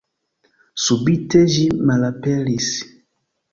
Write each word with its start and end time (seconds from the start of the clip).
Subite 0.85 1.43
ĝi 1.57 1.67
malaperis. 1.91 2.75